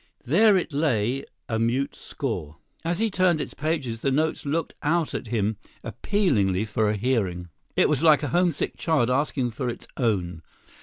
There 0.25 0.57
it 0.57 0.73
lay 0.73 1.25
a 1.47 1.59
mute 1.59 1.95
score. 1.95 2.57
As 2.83 2.97
he 2.97 3.11
turned 3.11 3.39
its 3.39 3.53
pages, 3.53 4.01
the 4.01 4.09
notes 4.09 4.47
looked 4.47 4.73
out 4.81 5.13
at 5.13 5.27
him 5.27 5.57
appealingly 5.83 6.65
for 6.65 6.89
a 6.89 6.95
hearing. 6.97 7.49
It 7.75 7.87
was 7.87 8.01
like 8.01 8.23
a 8.23 8.29
homesick 8.29 8.77
child 8.77 9.11
asking 9.11 9.51
for 9.51 9.69
its 9.69 9.85
own. 9.97 10.41